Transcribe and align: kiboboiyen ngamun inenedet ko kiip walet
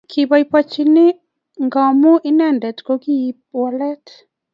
kiboboiyen 0.11 0.95
ngamun 1.65 2.21
inenedet 2.29 2.77
ko 2.87 2.93
kiip 3.03 3.37
walet 3.59 4.05